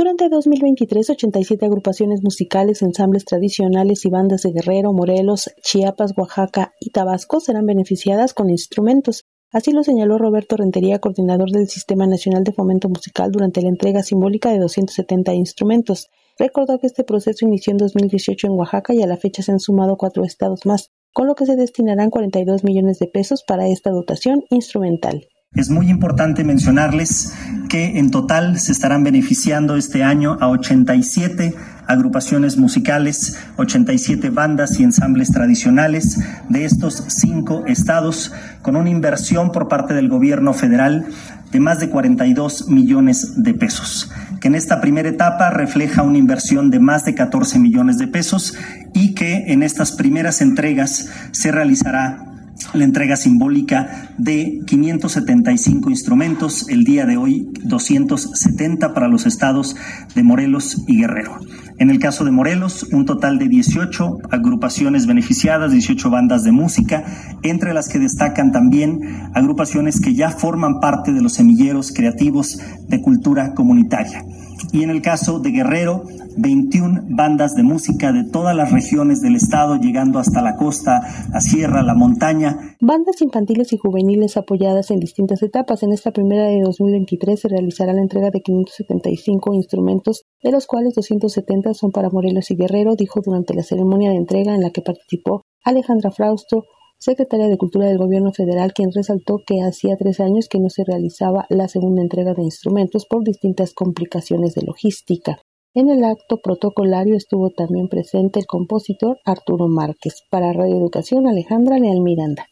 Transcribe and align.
Durante 0.00 0.30
2023, 0.30 1.10
87 1.10 1.66
agrupaciones 1.66 2.22
musicales, 2.22 2.80
ensambles 2.80 3.26
tradicionales 3.26 4.06
y 4.06 4.08
bandas 4.08 4.40
de 4.40 4.52
Guerrero, 4.52 4.94
Morelos, 4.94 5.50
Chiapas, 5.60 6.16
Oaxaca 6.16 6.72
y 6.80 6.88
Tabasco 6.88 7.38
serán 7.38 7.66
beneficiadas 7.66 8.32
con 8.32 8.48
instrumentos. 8.48 9.26
Así 9.52 9.72
lo 9.72 9.84
señaló 9.84 10.16
Roberto 10.16 10.56
Rentería, 10.56 11.00
coordinador 11.00 11.50
del 11.50 11.68
Sistema 11.68 12.06
Nacional 12.06 12.44
de 12.44 12.52
Fomento 12.52 12.88
Musical, 12.88 13.30
durante 13.30 13.60
la 13.60 13.68
entrega 13.68 14.02
simbólica 14.02 14.50
de 14.50 14.60
270 14.60 15.34
instrumentos. 15.34 16.08
Recordó 16.38 16.78
que 16.78 16.86
este 16.86 17.04
proceso 17.04 17.44
inició 17.44 17.72
en 17.72 17.76
2018 17.76 18.46
en 18.46 18.54
Oaxaca 18.54 18.94
y 18.94 19.02
a 19.02 19.06
la 19.06 19.18
fecha 19.18 19.42
se 19.42 19.52
han 19.52 19.60
sumado 19.60 19.98
cuatro 19.98 20.24
estados 20.24 20.64
más, 20.64 20.88
con 21.12 21.26
lo 21.26 21.34
que 21.34 21.44
se 21.44 21.56
destinarán 21.56 22.08
42 22.08 22.64
millones 22.64 23.00
de 23.00 23.06
pesos 23.06 23.44
para 23.46 23.68
esta 23.68 23.90
dotación 23.90 24.44
instrumental. 24.48 25.26
Es 25.52 25.68
muy 25.68 25.90
importante 25.90 26.44
mencionarles 26.44 27.34
que 27.68 27.98
en 27.98 28.12
total 28.12 28.60
se 28.60 28.70
estarán 28.70 29.02
beneficiando 29.02 29.74
este 29.74 30.04
año 30.04 30.38
a 30.40 30.48
87 30.48 31.56
agrupaciones 31.88 32.56
musicales, 32.56 33.36
87 33.56 34.30
bandas 34.30 34.78
y 34.78 34.84
ensambles 34.84 35.32
tradicionales 35.32 36.20
de 36.48 36.64
estos 36.64 37.02
cinco 37.08 37.64
estados, 37.66 38.32
con 38.62 38.76
una 38.76 38.90
inversión 38.90 39.50
por 39.50 39.66
parte 39.66 39.92
del 39.92 40.08
gobierno 40.08 40.54
federal 40.54 41.06
de 41.50 41.58
más 41.58 41.80
de 41.80 41.90
42 41.90 42.68
millones 42.68 43.42
de 43.42 43.52
pesos, 43.52 44.08
que 44.40 44.46
en 44.46 44.54
esta 44.54 44.80
primera 44.80 45.08
etapa 45.08 45.50
refleja 45.50 46.04
una 46.04 46.18
inversión 46.18 46.70
de 46.70 46.78
más 46.78 47.04
de 47.04 47.16
14 47.16 47.58
millones 47.58 47.98
de 47.98 48.06
pesos 48.06 48.54
y 48.94 49.14
que 49.14 49.52
en 49.52 49.64
estas 49.64 49.90
primeras 49.90 50.42
entregas 50.42 51.08
se 51.32 51.50
realizará 51.50 52.29
la 52.74 52.84
entrega 52.84 53.16
simbólica 53.16 54.12
de 54.18 54.60
575 54.66 55.90
instrumentos, 55.90 56.68
el 56.68 56.84
día 56.84 57.06
de 57.06 57.16
hoy 57.16 57.48
270 57.64 58.94
para 58.94 59.08
los 59.08 59.26
estados 59.26 59.76
de 60.14 60.22
Morelos 60.22 60.82
y 60.86 60.98
Guerrero. 60.98 61.38
En 61.78 61.90
el 61.90 61.98
caso 61.98 62.24
de 62.24 62.30
Morelos, 62.30 62.86
un 62.92 63.06
total 63.06 63.38
de 63.38 63.48
18 63.48 64.18
agrupaciones 64.30 65.06
beneficiadas, 65.06 65.72
18 65.72 66.10
bandas 66.10 66.44
de 66.44 66.52
música, 66.52 67.04
entre 67.42 67.72
las 67.72 67.88
que 67.88 67.98
destacan 67.98 68.52
también 68.52 69.00
agrupaciones 69.34 70.00
que 70.00 70.14
ya 70.14 70.30
forman 70.30 70.80
parte 70.80 71.12
de 71.12 71.22
los 71.22 71.34
semilleros 71.34 71.92
creativos 71.92 72.60
de 72.88 73.00
cultura 73.00 73.54
comunitaria. 73.54 74.24
Y 74.72 74.82
en 74.82 74.90
el 74.90 75.02
caso 75.02 75.40
de 75.40 75.50
Guerrero, 75.50 76.04
21 76.40 77.02
bandas 77.08 77.54
de 77.54 77.62
música 77.62 78.12
de 78.12 78.24
todas 78.24 78.56
las 78.56 78.72
regiones 78.72 79.20
del 79.20 79.36
estado, 79.36 79.76
llegando 79.76 80.18
hasta 80.18 80.42
la 80.42 80.56
costa, 80.56 81.00
la 81.32 81.40
sierra, 81.40 81.82
la 81.82 81.94
montaña. 81.94 82.76
Bandas 82.80 83.20
infantiles 83.22 83.72
y 83.72 83.78
juveniles 83.78 84.36
apoyadas 84.36 84.90
en 84.90 85.00
distintas 85.00 85.42
etapas. 85.42 85.82
En 85.82 85.92
esta 85.92 86.12
primera 86.12 86.44
de 86.44 86.60
2023 86.62 87.40
se 87.40 87.48
realizará 87.48 87.92
la 87.92 88.02
entrega 88.02 88.30
de 88.30 88.40
575 88.40 89.54
instrumentos, 89.54 90.24
de 90.42 90.52
los 90.52 90.66
cuales 90.66 90.94
270 90.94 91.74
son 91.74 91.90
para 91.90 92.10
Morelos 92.10 92.50
y 92.50 92.56
Guerrero, 92.56 92.96
dijo 92.96 93.20
durante 93.24 93.54
la 93.54 93.62
ceremonia 93.62 94.10
de 94.10 94.16
entrega 94.16 94.54
en 94.54 94.62
la 94.62 94.70
que 94.70 94.82
participó 94.82 95.42
Alejandra 95.64 96.10
Frausto, 96.10 96.64
secretaria 96.98 97.48
de 97.48 97.56
Cultura 97.56 97.86
del 97.86 97.98
Gobierno 97.98 98.32
Federal, 98.32 98.72
quien 98.74 98.92
resaltó 98.94 99.38
que 99.46 99.62
hacía 99.62 99.96
tres 99.96 100.20
años 100.20 100.48
que 100.48 100.58
no 100.58 100.68
se 100.68 100.84
realizaba 100.84 101.46
la 101.48 101.66
segunda 101.66 102.02
entrega 102.02 102.34
de 102.34 102.42
instrumentos 102.42 103.06
por 103.06 103.24
distintas 103.24 103.72
complicaciones 103.72 104.54
de 104.54 104.62
logística. 104.62 105.38
En 105.72 105.88
el 105.88 106.02
acto 106.02 106.38
protocolario 106.38 107.14
estuvo 107.14 107.50
también 107.50 107.86
presente 107.86 108.40
el 108.40 108.46
compositor 108.46 109.18
Arturo 109.24 109.68
Márquez. 109.68 110.24
Para 110.28 110.52
Radio 110.52 110.76
Educación, 110.76 111.28
Alejandra 111.28 111.78
Leal 111.78 112.00
Miranda. 112.00 112.48